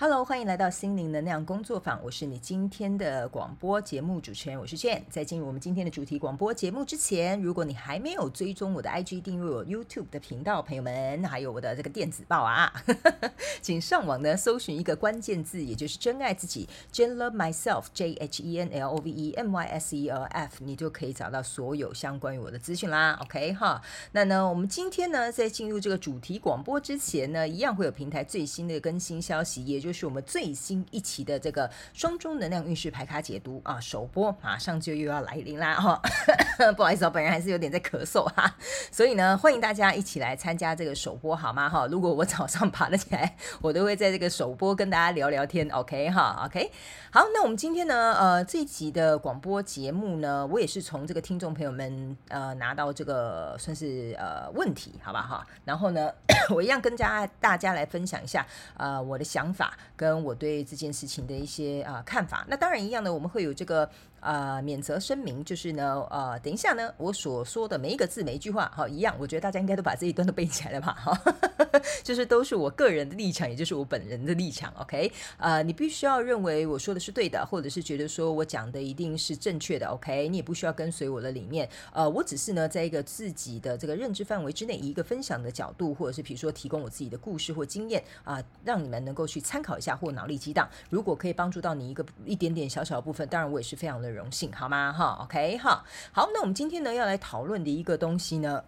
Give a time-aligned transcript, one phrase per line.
[0.00, 2.00] Hello，欢迎来到心灵能量工作坊。
[2.04, 5.02] 我是你今天的广播节目主持人，我是 Jhen。
[5.10, 12.72] 在进入我们今天的主题广播节目之前，如果你还没有追踪我的 IG，订阅我 YouTube 的频道，朋友们，还有我的这个电子报啊，
[13.60, 20.22] 请上网呢搜寻一个关键字，也就是真爱自己，Jhen Love Myself，J H E N L O V E M Y S E L
[20.22, 23.18] F，你就可以找到所有相关于我的资讯啦。
[23.22, 29.87] OK 哈，那呢，我们今天呢，在进入这个主题广播之前呢，一样会有平台最新的更新消息，也就。
[29.88, 35.98] 就是我们最新一期的这个双周能量运势牌卡解读啊，首播马上就又要来临啦哈！
[36.76, 38.54] 不好意思，我本人还是有点在咳嗽哈，
[38.92, 41.86] 所以呢，欢迎大家一起来参加这个首播好吗哈？
[41.86, 46.70] 如果我早上爬得起来，我都会在这个首播跟大家聊聊天，OK 哈？OK，
[47.10, 55.46] 好，那我们今天呢，呃，这一集的广播节目呢，我也是从这个听众朋友们呃拿到这个算是呃问题，好吧哈？
[55.64, 56.12] 然后呢，
[56.54, 59.77] 我一样跟家大家来分享一下呃我的想法。
[59.96, 63.88] 跟我对这件事情的一些啊、看法，那当然一样的，我们会有这个、
[64.20, 71.34] 呃、免责声明，就是呢呃等一下呢我所说的每一个字每一句话哈一样，我觉得大家应该都把这一段都背起来了吧哈，
[72.02, 89.98] 就是都是我个人的立场，也就是我本人的立场，OK 呃你必须要认为我说的是对的，或者是觉得说我讲的一定是正确的，OK 你也不需要跟随我的理念，呃我只是呢在一个自己的这个认知范围之内，以一个分享的角度，或者是比如说提供我自己的故事或经验啊、让你们能够去参考一下。
[89.98, 94.92] 或脑力激荡，如果可以帮助到你一个一点点小小的部分，当然我也是非常的荣幸，好吗？
[94.92, 98.62] 哈，OK，哈，好，那我们今天呢要来讨论的一个东西呢，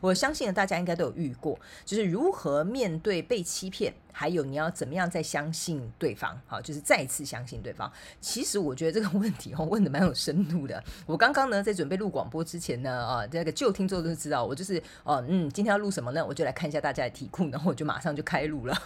[0.00, 3.94] 我相信大家应该都有遇过，就是如何面对被欺骗。
[4.16, 6.40] 还有你要怎么样再相信对方？
[6.46, 7.92] 好，就是再次相信对方。
[8.20, 10.80] 其实我觉得这个 问题哦，问得蛮有深度的。
[11.04, 16.24] 我刚刚呢在准备录广播之前呢，啊，这个旧听众都知道，我就是哦，嗯，今天要录什么呢？
[16.24, 18.82] 我就来看一下大家的题库，然后我就马上就开录了。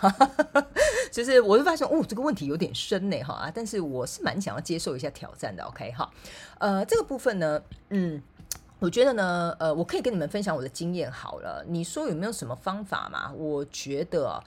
[1.12, 5.62] 就是我就发现哦，这个问题有点深呢，哈，但是我是蛮想要接受一下挑战的。
[5.64, 6.10] OK，哈，
[6.58, 8.22] 呃，这个部分呢，嗯。
[8.80, 11.64] 我觉得呢，呃，我可以跟你们分享我的经验好了。
[11.66, 13.32] 你说有没有什么方法嘛？
[13.32, 14.42] 我觉得，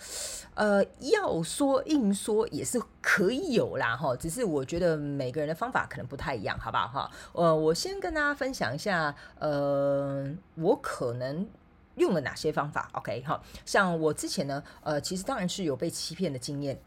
[0.53, 4.15] 呃，要说硬说也是可以有啦，哈。
[4.15, 6.87] 只是我觉得每个人的方法可能不太一样，好不好？
[6.87, 10.25] 哈，呃，我先跟大家分享一下，呃，
[10.55, 11.47] 我可能。
[11.95, 16.79] 用了哪些方法？OK，好，像我之前呢，呃，其实当然是有被欺骗的经验，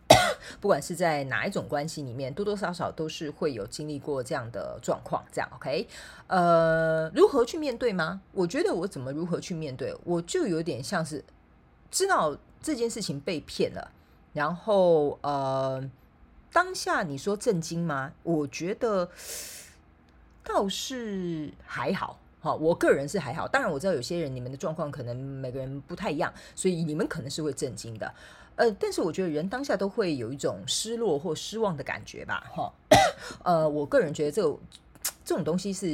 [0.61, 5.25] 不管是在哪一种关系里面，多多少少都是会有经历过这样的状况。
[5.33, 5.87] 这样，OK，
[6.27, 8.21] 呃，如何去面对吗？
[8.33, 11.25] 我觉得我怎么如何去面对，我就有点像是
[11.91, 13.91] 知道这件事情被骗了，
[14.33, 15.91] 然后呃，
[16.53, 18.13] 当下你说震惊吗？
[18.23, 19.11] 我觉得
[20.43, 22.19] 倒是还好。
[22.41, 28.13] 好，我个人是还好，当然我知道有些人你们的状况可能每个人不太一样，所以你们可能是会震惊的，
[28.57, 32.73] 呃，但是我觉得人当下都会有一种失落或失望的感觉吧，哈，
[33.45, 34.59] 呃，我个人觉得这。
[35.23, 35.87] 这种东西是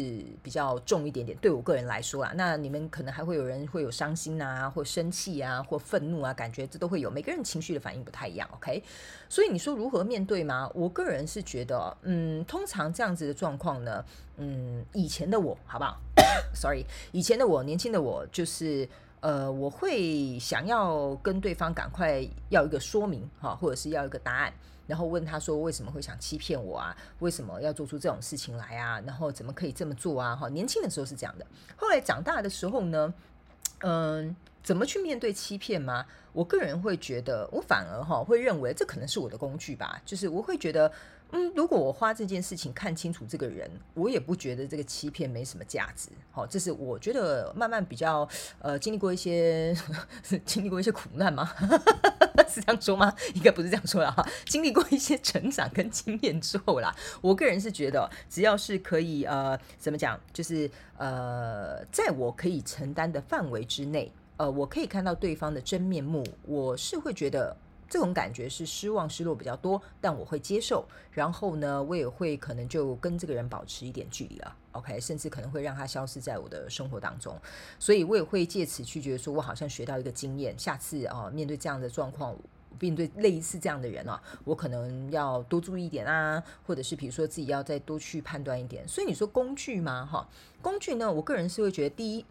[0.42, 7.08] 比较重一点点，对我个人来说啊，那你们可能还会有人会有伤心啊，或生气啊，或愤怒啊，感觉这都会有。
[7.08, 8.82] 每个人情绪的反应不太一样，OK？
[9.28, 10.68] 所以你说如何面对吗？
[10.74, 14.04] 我个人是觉得，嗯，通常这样子的状况呢，
[14.36, 15.96] 嗯，以前的我，好不好？
[16.52, 18.88] Sorry，以前的我，年轻的我，就是
[19.20, 24.52] 呃，我会想要跟对方赶快要一个说明，哈，或者是要一个答案。
[24.86, 26.96] 然后问他说：“为什么会想欺骗我啊？
[27.20, 29.00] 为什么要做出这种事情来啊？
[29.06, 30.34] 然后怎么可以这么做啊？
[30.34, 31.46] 哈，年轻的时候是这样的。
[31.76, 33.14] 后来长大的时候呢，
[33.82, 36.04] 嗯，怎么去面对欺骗吗？
[36.32, 40.02] 我个人会觉得，我反而哈会认为这可能是我的工具吧。
[40.04, 40.90] 就是我会觉得。”
[41.32, 46.08] 嗯，如果我花这件事情看清楚这个人，我也不觉得这个欺骗没什么价值。
[46.30, 49.74] 好，这是我觉得慢慢比较呃经历过一些
[50.44, 51.52] 经历过一些苦难吗？
[52.48, 53.14] 是这样说吗？
[53.34, 54.26] 应该不是这样说的哈。
[54.46, 67.56] 经历过一些成长跟经验之后啦，我个人是觉得，只要是可以呃怎么讲，就是呃在我可以承担的范围之内，呃我可以看到对方的真面目，我是会觉得。
[67.90, 70.86] 这种感觉是失望、失落比较多，但我会接受。
[71.10, 77.36] 然后呢，我也会可能就跟这个人保持一点距离了，OK，甚至可能会让他消失在我的生活当中。
[77.80, 82.36] 所以我也会借此去觉得说，我好像学到一个经验，下次啊面对这样的状况，
[82.78, 88.86] 面对类似这样的人啊，我可能要多注意一点啊，或者是比如说自己要再多去判断一点。
[88.86, 90.06] 所以你说工具吗？
[90.06, 90.28] 哈，
[90.62, 92.24] 工具呢，我个人是会觉得，第一，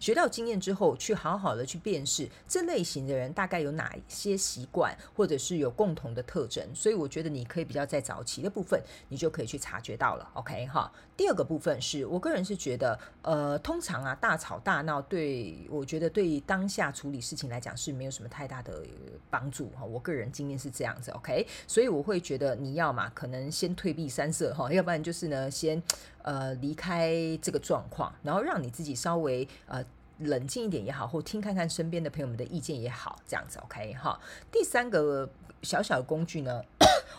[0.00, 6.62] 学到经验之后，去好好的去辨识这类型的人大概有哪些习惯，或者是有共同的特征。
[6.74, 10.28] 所以我觉得你可以比较在早期的部分，你就可以去察觉到了。
[10.34, 10.92] OK 哈。
[11.14, 18.82] 第二个部分是我个人是觉得，呃，通常啊大吵大闹，对我觉得对当下处理事情来讲是没有什么太大的
[19.30, 19.84] 帮助哈。
[19.84, 21.10] 我个人经验是这样子。
[21.12, 25.80] OK，所以我会觉得你要嘛，可能先退避三舍哈，要不然就是呢，先
[26.22, 29.84] 呃离开这个状况，然后让你自己稍微呃
[30.18, 34.18] 冷静一点也好，或听看看身边的朋友们的意见也好，这样子 OK 哈。
[34.50, 35.28] 第三个
[35.62, 36.62] 小小的工具呢。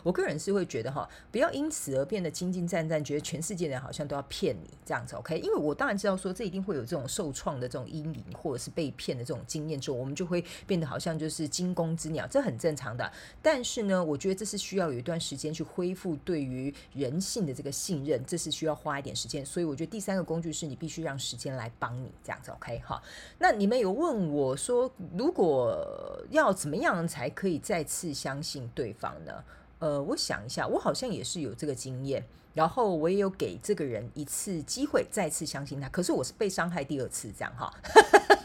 [0.02, 5.38] 我个人是会觉得哈，不要因此而变得惊惊战战，觉得全世界人好像都要骗你这样子，OK？
[5.38, 13.12] 因为我当然知道说，这一定会有这种受创的这种阴影，或者是被骗的这种经验之后，我们就会变得好像就是惊弓之鸟，这很正常的。
[13.42, 19.46] 但是呢，我觉得这是需要有一段时间去恢复对于人性的这个信任，这是需要花一点时间。
[19.46, 22.80] 所以我觉得第三个工具是你必须让时间来帮你这样子，OK？
[22.86, 23.02] 好，
[23.38, 29.44] 那你们有问我说，如果要怎么样才可以再次相信对方呢？
[29.84, 35.90] 呃，我想一下，我好像也是有这个经验，然后我也有给这个人一次机会，再次相信他。
[35.90, 37.70] 可是我是被伤害第二次，这样哈，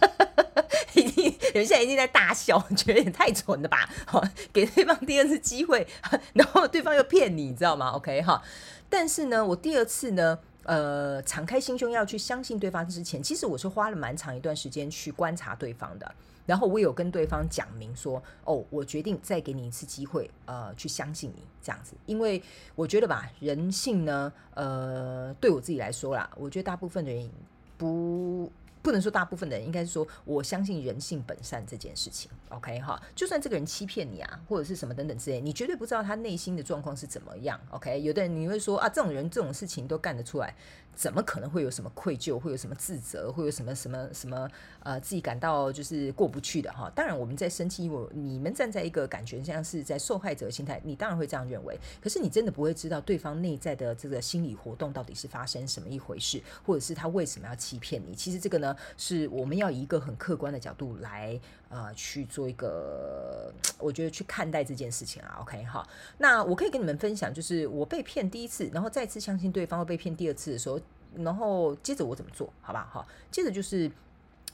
[0.97, 3.89] 一定人现在一定在大笑，觉得也太蠢了吧？
[4.05, 4.21] 好，
[4.53, 5.87] 给对方第二次机会，
[6.33, 8.43] 然后对方又骗你，你知道吗？OK 哈，
[8.89, 16.15] 但是呢，我第二次呢，呃，敞开心胸要去相信对方之前，其实我是花了蛮长一段时间去观察对方的。
[16.49, 22.43] 然后我有跟对方讲明说，哦，我决定再给你一次机会，呃，去相信你这样子，因为
[22.75, 27.31] 我觉得吧，人性呢，呃，对我自己来说啦，我觉得大部分的人
[27.77, 28.51] 不。
[28.81, 32.31] 不能说大部分的人，应该是说我相信人性本善这件事情。
[32.49, 37.61] OK 哈，就算这个人欺骗你啊，或者是什么等等之类，你绝对不知道他内心的状况是怎么样。
[37.71, 40.55] OK，有的人你会说啊，这种人这种事情都干得出来，
[40.99, 44.51] 怎么可能会有什么愧疚，会有什么自责，会有什么什么什么
[44.81, 46.91] 呃自己感到就是过不去的哈？
[46.93, 51.79] 当然我们在生气，我你们站在一个感觉像是在受害者的心态，你当然会这样认为。
[52.03, 58.13] 可是你真的不会知道对方内在的这个心理活动到底是发生什么一回事，或者是他为什么要欺骗你？
[58.13, 58.75] 其实这个呢。
[58.97, 65.39] 是我们要以一个很客观的角度来呃去做一个，我觉得去看待这件事情啊。
[65.41, 65.87] OK 好，
[66.19, 70.81] 那我可以跟你们分享，就是我被骗第一次，然后再次相信对方会被骗第二次的时候，
[71.17, 72.89] 然后接着我怎么做好吧？
[72.91, 73.91] 好，接着就是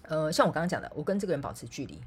[0.02, 2.00] 呃，像我刚刚讲的，我跟这个人保持距离，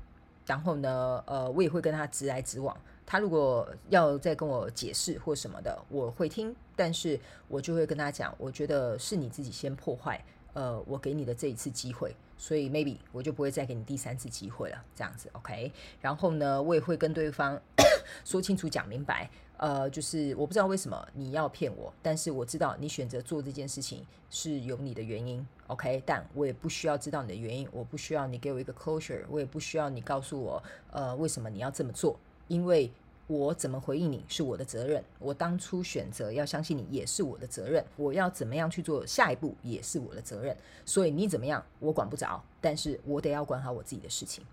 [0.45, 2.75] 然后呢，呃，我也会跟他直来直往。
[3.05, 7.17] 他如果要再跟我解释或什么的，我会听，但是
[7.47, 10.21] 我就会跟他讲，我觉得是你自己先破坏。
[10.53, 15.71] 呃，我给你的这一次机会，所以 maybe 我就不会再给你第三次机会了，这样子，OK。
[15.99, 17.59] 然后呢，我也会跟对方
[18.23, 19.29] 说清楚、讲明白。
[19.57, 26.03] 呃，就是我不知道为什么你要骗我，但是我知道你选择做这件事情是有你的原因，OK。
[26.05, 30.61] 但我也不需要知道你的原因，我不需要你给我一个 closure，我也不需要你告诉我，
[30.91, 32.91] 呃，为什么你要这么做，因为。
[33.27, 44.43] 我怎么回应你是我的责任，我当初选择要相信你也是我的责任，我要怎么样去做下一步也是我的责任，所以你怎么样我管不着，但是我得要管好我自己的事情。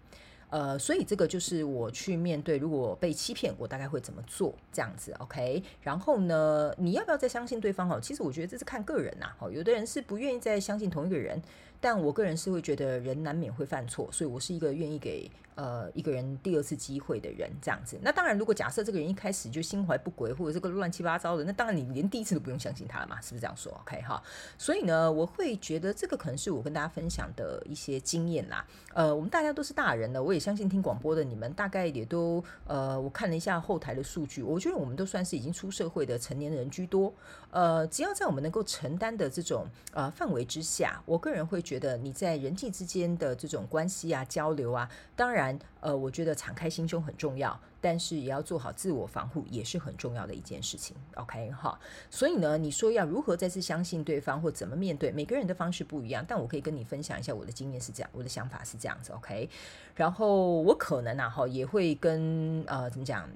[0.50, 5.60] 呃，所以这个就是我去面对，如果被欺骗，我大概会怎么做这样子，OK？
[5.80, 7.90] 然后呢，你要不要再相信对方？
[7.90, 9.32] 哦，其实我觉得这是看个人呐。
[9.40, 11.42] 哦，有的人是不愿意再相信同一个人，
[11.84, 17.98] 但我个人是会觉得人难免会犯错，所以我是一个愿意给呃一个人第二次机会的人，这样子。
[18.00, 24.22] 那当然，如果假设这个人一开始就心怀不轨，或者这个乱七八糟的，那当然你连第一次都不用相信他了嘛，是不是这样说？OK 哈。
[24.56, 28.64] 所以呢，我会觉得这个可能是我跟大家分享的一些经验啦。
[28.94, 30.44] 呃，我们大家都是大人了，我也。
[30.44, 37.10] 相信听广播的你们大概也都呃，我看了一下后台的数据，我觉得我们都算是已经出社会的成年人居多。
[37.50, 47.58] 呃，只要在我们能够承担的这种呃范围之下，我个人会觉觉得你在人际之间的这种关系啊、交流啊，当然呃，我觉得敞开心胸很重要。
[47.80, 50.96] 但是也要做好自我防护，也是很重要的一件事情。
[51.16, 51.78] OK 哈，
[52.08, 56.24] 所以呢，你说要如何再次相信对方，或怎么面对，每个人的方式不一样。
[56.26, 59.12] 但我可以跟你分享一下我的经验是这样，我的想法是这样子。
[59.12, 59.50] OK，
[59.94, 63.28] 然后我可能啊哈也会跟呃怎么讲。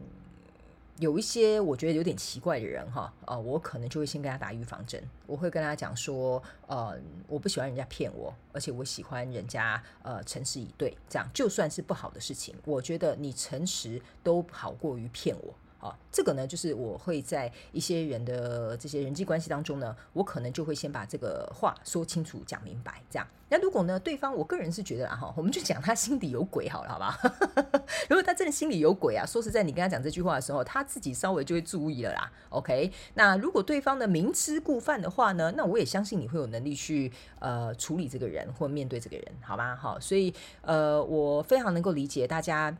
[0.99, 5.03] 有一些我觉得有点奇怪的人哈，呃，我可能就会先跟他打预防针。
[5.27, 10.97] 我会跟他讲说，呃，我不喜欢人家骗我，而且我喜欢人家呃诚实以对。
[11.09, 15.55] 这样就算是不好的事情，我觉得你诚实都好过于骗我。
[15.81, 23.25] 好，这个呢，就是我会在一些人的这些人际关系当中呢，我可能就会先把这个话说清楚、讲明白，这样。
[23.49, 27.17] 那如果呢，对方，我个人是觉得啊，哈，我们就讲他心里有鬼好了，好吧？
[28.11, 32.33] 如果他真的心里有鬼啊，说实在，你跟他讲这句话的时候，他自己稍微就会注意了啦。
[32.49, 39.77] OK，那如果对方呢明知故犯的话呢，那我也相信你会有能力去呃处理这个人或面对这个人，好吗？
[39.77, 42.77] 好，所以呃，我非常能够理解大家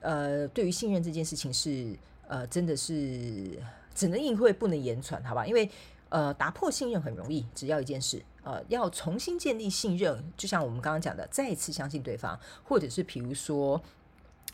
[0.00, 1.96] 呃对于信任这件事情是。
[2.30, 3.58] 呃，真的是
[3.92, 5.44] 只能意会不能言传，好吧？
[5.44, 5.68] 因为
[6.10, 13.82] 呃，打破信任很容易，只要一件事，呃，要重新建立信任，就像我们刚刚讲的，再一次相信对方，或者是比如说，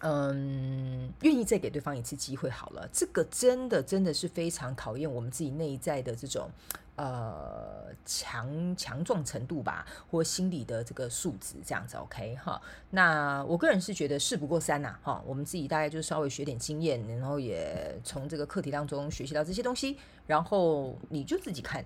[0.00, 6.50] 嗯，愿意再给对方一次机会，好了，这个真的真的是非常考验我们自己内在的这种。
[6.96, 12.60] 呃，强强壮程度吧，或心理的这个素质，这样子，OK 哈。
[12.90, 15.22] 那我个人是觉得事不过三呐，哈。
[15.26, 21.84] 我们自己大概就稍微学点经验，然后也从这个课题当中学习到这些东西，然后你就自己看，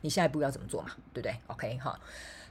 [0.00, 1.98] 你下一步要怎么做嘛，对不对？OK 哈。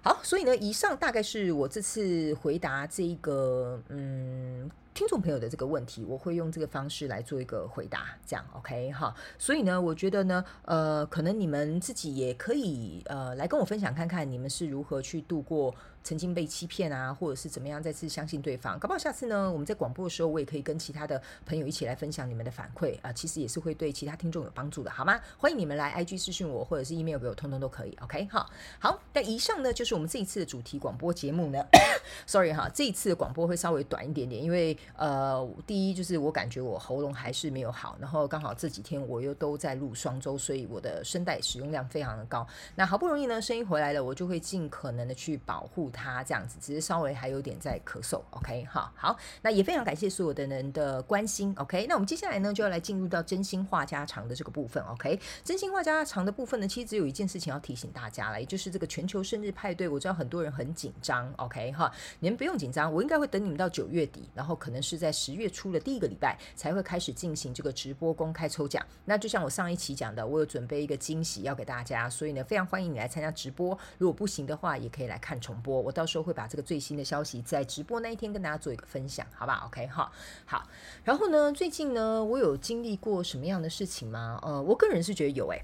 [0.01, 4.69] 好，所以呢，以上大概是我这次回答这个，嗯。
[4.91, 9.15] 听众朋友的这个问题，我会用这个方式来做一个回答，这样 OK 哈。
[9.38, 15.74] 所以呢，我觉得呢，呃，可能你们自己也可以呃来跟我分享看看，你们是如何去度过。
[16.03, 25.20] 曾经被欺骗啊，或者是怎么样再次相信对方，搞不好下次呢，我们在广播的时候，我也可以跟其他的朋友一起来分享你们的反馈啊，其实也是会对其他听众有帮助的，好吗？
[25.38, 27.98] 欢迎你们来 IG 私讯我，或者是 email 给我，通通都可以。
[28.01, 31.63] OK，好，好，那以上呢就是我们这一次的主题广播节目呢。
[32.25, 42.48] Sorry 哈，这一次的广播会稍微短一点点，因为呃，第一就是我感觉我喉咙还是没有好，然后刚好这几天我又都在录双周，所以我的声带使用量非常的高。
[42.75, 45.99] 那好不容易呢，声音回来了，我就会尽可能的去保护它。
[46.00, 68.86] 他这样子，只是稍微还有点在咳嗽，OK，哈，好，那也非常感谢所有的人的关心，OK，那我们接下来呢就要来进入到真心话家常的这个部分，OK，真心话家常的部分呢，其实只有一件事情要提醒大家了，也就是这个全球生日派对，我知道很多人很紧张，OK 哈，你们不用紧张，我应该会等你们到九月底，然后可能是在十月初的第一个礼拜才会开始进行这个直播公开抽奖。
[69.06, 75.78] 那就像我上一期讲的，我有准备一个惊喜要给大家，所以呢，非常欢迎你来参加直播，如果不行的话，也可以来看重播。
[75.79, 80.12] 我到时候会把这个最新的消息在直播那一天跟大家做一个分享，好吧？OK，好，
[80.45, 80.67] 好。
[81.03, 84.39] 然后呢，最近呢，我有经历过什么样的事情吗？
[84.41, 85.63] 呃，我个人是觉得有诶、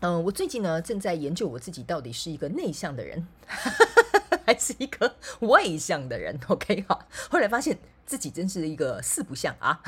[0.00, 3.26] 嗯、我最近呢正在研究我自己到底是一个内向的人，
[4.44, 6.38] 还是一个外向的人。
[6.48, 7.06] OK，好。
[7.30, 9.80] 后来发现自己真是一个四不像啊。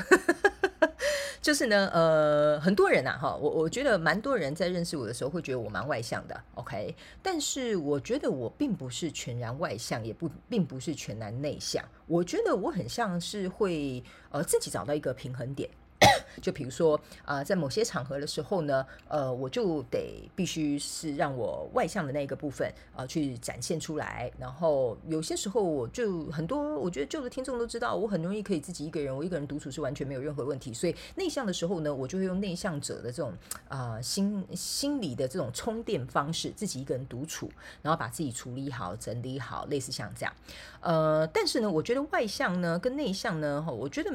[1.45, 15.69] 就是呢，呃，很多人呐，哈，我我觉得蛮多人在认识我的时候会觉得我蛮外向的，OK，但是我觉得我并不是全然外向，也不并不是全然内向，我觉得我很像是会呃自己找到一个平衡点。
[16.41, 24.29] 就比如说、呃，在某些场合的时候呢，呃，我就得必须是让我外向的那个部分啊、去展现出来。
[24.37, 30.73] 然后有些时候我就很多，我觉得旧的听众都知道，我很容易可以自己一个人，我一个人独处是完全没有任何问题。
[30.73, 33.33] 所以内向的时候呢，我就会用内向者的这种
[33.69, 37.49] 啊、心心理的这种充电方式，自己一个人独处，
[37.81, 40.33] 然后把自己处理好、整理好，类似像这样。
[40.81, 44.11] 呃，但是呢，我觉得外向呢跟内向呢，我觉得。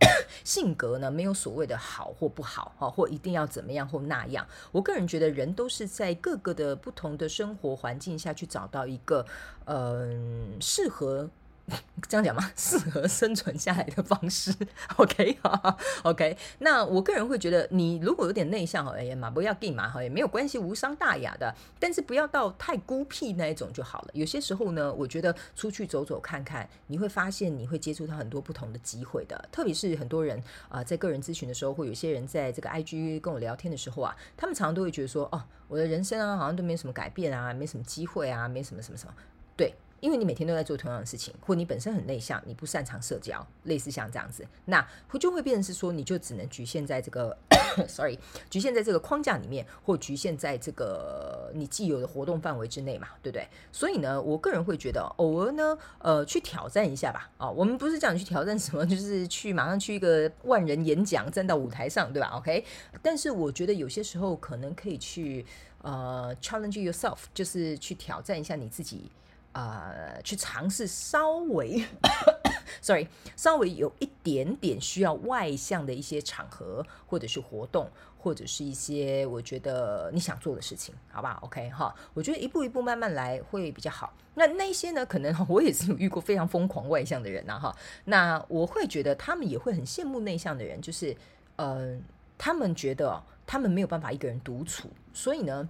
[0.44, 4.46] 性格呢，没有所谓的好或不好，哈，或一定要怎么样或那样。
[4.72, 9.24] 我个人觉得，人都是在各个的不同的生活环境下去找到一个，
[9.66, 11.28] 嗯，适合。
[12.08, 12.50] 这样讲吗？
[12.56, 14.52] 适合生存下来的方式，
[14.96, 16.36] OK 哈，OK。
[16.58, 21.54] 那我个人会觉得，你如果有点内向，哎呀嘛，不要紧嘛，哈，也没有关系，无伤大雅的。
[21.78, 24.10] 但是不要到太孤僻那一种就好了。
[24.12, 29.48] 有些时候呢，我觉得出去走走看看，你会发现你会接触到很多不同的机会的。
[29.52, 39.14] 特别是很多人啊、在个人咨询的时候，或有些人在这个 IG 跟我聊天的时候啊，他们常常都会觉得说，哦，我的人生啊，好像都没什么改变啊，没什么机会啊，没什么什么什么，
[39.56, 39.74] 对。
[40.00, 47.36] 因为你每天都在做同样的事情，或你本身很内向，你不擅长社交，类似像这样子，那会就会变成是说，你就只能局限在这个，
[47.86, 53.46] sorry，局限在这个框架里面，或局限在这个你既有的活动范围之内嘛，对不对？
[53.70, 57.30] 所以呢，我个人会觉得，偶尔呢，呃，去挑战一下吧。
[57.36, 62.64] 啊、哦，我们不是讲去挑战什么， 就是去马上去一个万人演讲，站到舞台上，对吧？OK，
[63.02, 65.44] 但是我觉得有些时候可能可以去
[65.82, 69.10] 呃 challenge yourself，就是去挑战一下你自己。
[69.52, 71.84] 呃，去尝试稍微，
[72.80, 84.12] sorry，稍微有一点点需要外向的一些场合，或者是活动，或者是一些我觉得你想做的事情，好吧？OK 哈，我觉得一步一步慢慢来会比较好。
[84.34, 87.76] 那那些呢，可能我也是有遇过非常疯狂外向的人呐，哈。
[88.04, 91.16] 那我会觉得他们也会很羡慕内向的人，就是。
[91.56, 91.94] 呃，
[92.38, 95.68] 他们觉得，他们没有办法一个人独处，所以呢。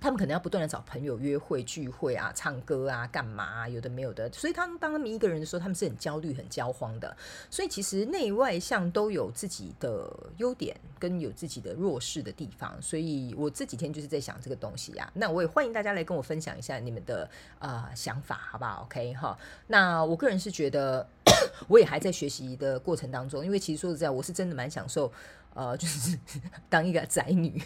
[0.00, 4.32] 他们可能要不断的找朋友约会、聚会啊、唱歌啊、干嘛，有的没有的。
[4.32, 7.14] 所以他们当他们一个人的时候，他们是很焦虑、很焦慌的。
[7.50, 12.80] 所以其实内外向都有自己的优点，跟有自己的弱势的地方。
[12.80, 15.10] 所以我这几天就是在想这个东西啊。
[15.12, 17.28] 那我也欢迎大家来跟我分享一下你们的、
[17.58, 19.38] 呃、想法，好不好？OK 哈。
[19.66, 21.06] 那我个人是觉得，
[21.68, 23.44] 我也还在学习的过程当中。
[23.44, 25.12] 因为其实说实在，我是真的蛮享受，
[25.52, 26.18] 呃，就是
[26.70, 27.60] 当一个宅女。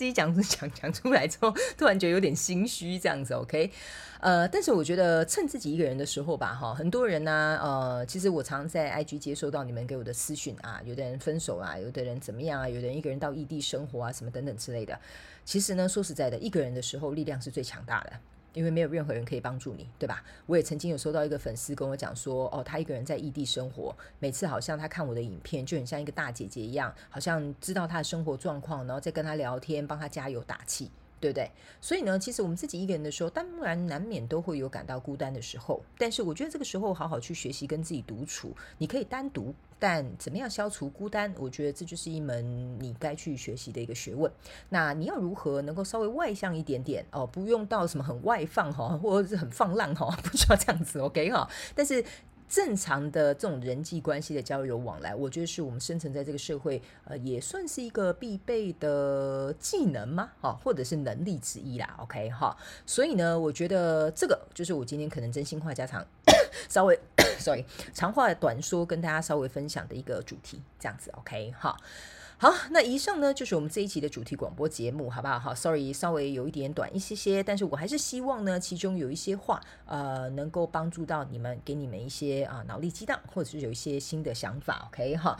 [0.00, 3.70] 自己讲讲讲出来之后，突然觉得有点心虚，这样子，OK，
[4.20, 14.98] 呃，但是我觉得趁自己一个人的时候吧，哈，很多人呢、呃，其实我常在 IG 接收到你们给我的私讯啊，有的人分手啊，有的人怎么样啊，有的人一个人到异地生活啊，什么等等之类的。
[15.44, 18.12] 其实呢，说实在的，一个人的时候力量是最强大的。
[18.52, 20.24] 因为没有任何人可以帮助你，对吧？
[20.46, 30.90] 我也曾经有收到一个粉丝跟我讲说，哦，他一个人在异地生活，每次好像他看我的影片，就很像一个大姐姐一样，好像知道他的生活状况，然后再跟他聊天，帮他加油打气。
[31.20, 31.50] 对不对？
[31.80, 35.82] 所以呢，其实我们自己一个人的时候，当然难免都会有感到孤单的时候。
[35.98, 41.32] 但是我觉得这个时候好好去学习跟自己独处，你可以单独，但怎么样消除孤单？
[41.38, 44.32] 我觉得这就是一门你该去学习的一个学问。
[44.70, 47.26] 那你要如何能够稍微外向一点点哦？
[47.26, 51.48] 不用到什么很外放哈，或者是很放浪哈， 不需要这样子，OK 哈。
[51.74, 52.02] 但是。
[52.50, 60.32] 正常的这种人际关系的交流往来，我觉得是我们生存在这个社会，呃，也算是一个必备的技能吗？
[60.40, 61.94] 哈，或者是能力之一啦。
[62.00, 66.04] OK 哈，所以呢，我觉得这个就是我今天可能真心话家常，
[66.68, 66.98] 稍微
[67.38, 67.64] sorry
[67.94, 71.76] 长话短说，跟大家稍微分享的一个主题，这样子 OK 哈。
[72.42, 75.38] 好，那以上呢就是我们这一集的主题广播节目，好不好？
[75.38, 85.36] 好，Sorry，稍微有一点短一些些，但是我还是希望呢，其中有一些话，呃，能够帮助到你们，给你们一些啊、脑力激荡，或者是有一些新的想法，OK 哈。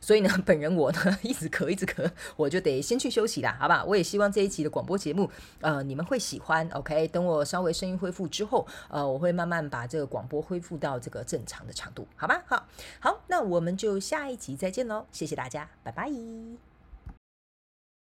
[0.00, 3.84] 所以呢， 本人我呢 一直咳一直咳，我就得先去休息啦，好吧？
[3.84, 7.08] 我也希望这一期的广播节目，呃，你们会喜欢，OK？
[7.08, 12.42] 等我稍微声音恢复之后，呃，我会慢慢把这个广播恢复到这个正常的长度，好吧？
[12.46, 12.66] 好，
[13.00, 16.73] 好，那我们就下一集再见喽，谢谢大家，拜拜。